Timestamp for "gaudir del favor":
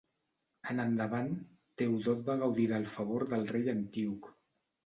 2.45-3.29